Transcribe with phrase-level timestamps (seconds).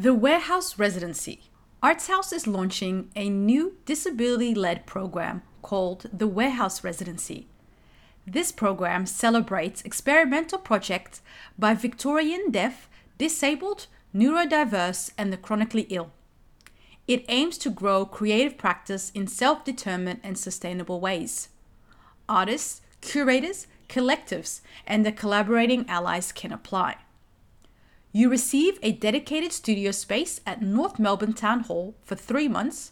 [0.00, 1.50] The Warehouse Residency.
[1.82, 7.48] Arts House is launching a new disability led program called the Warehouse Residency.
[8.26, 11.20] This program celebrates experimental projects
[11.58, 16.12] by Victorian deaf, disabled, neurodiverse, and the chronically ill.
[17.06, 21.50] It aims to grow creative practice in self determined and sustainable ways.
[22.26, 26.96] Artists, curators, collectives, and the collaborating allies can apply.
[28.12, 32.90] You receive a dedicated studio space at North Melbourne Town Hall for three months,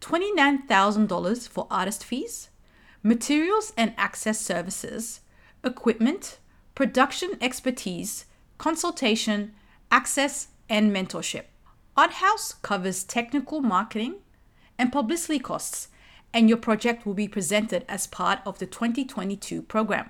[0.00, 2.48] $29,000 for artist fees,
[3.02, 5.20] materials and access services,
[5.62, 6.38] equipment,
[6.74, 8.24] production expertise,
[8.56, 9.52] consultation,
[9.90, 11.44] access, and mentorship.
[11.94, 14.16] Art House covers technical marketing
[14.78, 15.88] and publicity costs,
[16.32, 20.08] and your project will be presented as part of the 2022 program.